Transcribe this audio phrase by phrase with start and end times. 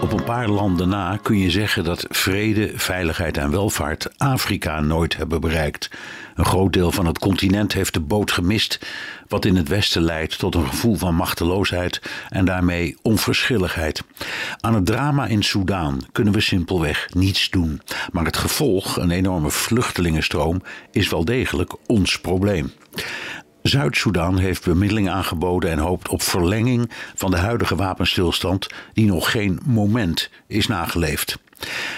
[0.00, 5.16] Op een paar landen na kun je zeggen dat vrede, veiligheid en welvaart Afrika nooit
[5.16, 5.90] hebben bereikt.
[6.34, 8.86] Een groot deel van het continent heeft de boot gemist,
[9.28, 14.02] wat in het Westen leidt tot een gevoel van machteloosheid en daarmee onverschilligheid.
[14.60, 17.80] Aan het drama in Soudaan kunnen we simpelweg niets doen.
[18.12, 22.72] Maar het gevolg, een enorme vluchtelingenstroom, is wel degelijk ons probleem.
[23.62, 29.60] Zuid-Soedan heeft bemiddeling aangeboden en hoopt op verlenging van de huidige wapenstilstand, die nog geen
[29.64, 31.38] moment is nageleefd.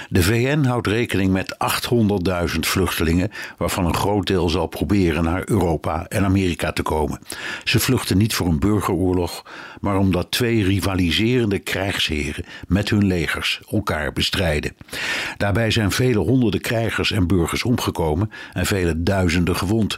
[0.09, 1.57] De VN houdt rekening met
[2.53, 7.21] 800.000 vluchtelingen, waarvan een groot deel zal proberen naar Europa en Amerika te komen.
[7.65, 9.45] Ze vluchten niet voor een burgeroorlog,
[9.81, 14.77] maar omdat twee rivaliserende krijgsheren met hun legers elkaar bestrijden.
[15.37, 19.97] Daarbij zijn vele honderden krijgers en burgers omgekomen en vele duizenden gewond.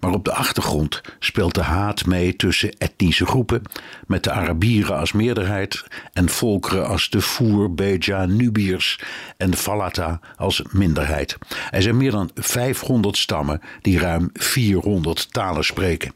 [0.00, 3.62] Maar op de achtergrond speelt de haat mee tussen etnische groepen,
[4.06, 9.00] met de Arabieren als meerderheid en volkeren als de Foer, Beja, Nubiërs
[9.36, 11.36] en Falata als minderheid.
[11.70, 16.12] Er zijn meer dan 500 stammen die ruim 400 talen spreken.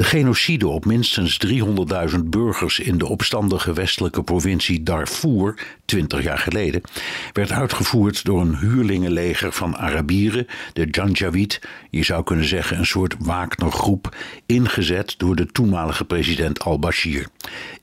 [0.00, 6.80] De genocide op minstens 300.000 burgers in de opstandige westelijke provincie Darfur, 20 jaar geleden,
[7.32, 13.14] werd uitgevoerd door een huurlingenleger van Arabieren, de Janjaweed, je zou kunnen zeggen een soort
[13.18, 17.26] Wagnergroep, ingezet door de toenmalige president al-Bashir.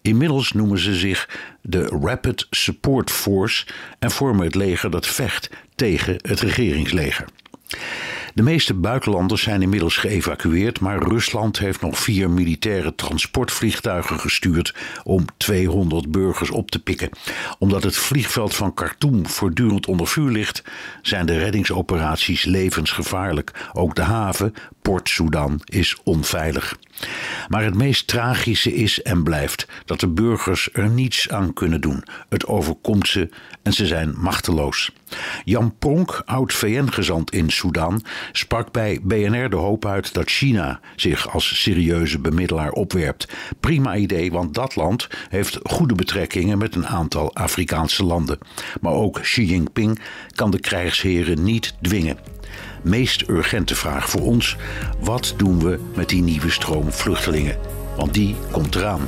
[0.02, 1.30] Inmiddels noemen ze zich
[1.62, 3.66] de Rapid Support Force
[4.00, 7.26] en vormen het leger dat vecht tegen het regeringsleger.
[8.38, 15.26] De meeste buitenlanders zijn inmiddels geëvacueerd, maar Rusland heeft nog vier militaire transportvliegtuigen gestuurd om
[15.38, 17.10] 200 burgers op te pikken.
[17.60, 20.64] Omdat het vliegveld van Khartoum voortdurend onder vuur ligt,
[21.02, 23.70] zijn de reddingsoperaties levensgevaarlijk.
[23.74, 24.54] Ook de haven,
[24.88, 26.78] Port Sudan, is onveilig.
[27.48, 32.04] Maar het meest tragische is en blijft dat de burgers er niets aan kunnen doen.
[32.30, 33.30] Het overkomt ze
[33.64, 34.92] en ze zijn machteloos.
[35.44, 41.34] Jan Pronk, oud VN-gezant in Sudan, sprak bij BNR de hoop uit dat China zich
[41.34, 43.28] als serieuze bemiddelaar opwerpt.
[43.60, 48.38] Prima idee, want dat land heeft goede betrekkingen met een aantal Afrikaanse landen.
[48.82, 50.00] Maar ook Xi Jinping
[50.36, 52.37] kan de krijgsheren niet dwingen
[52.82, 54.56] meest urgente vraag voor ons:
[55.00, 57.58] wat doen we met die nieuwe stroom vluchtelingen?
[57.96, 59.08] Want die komt eraan.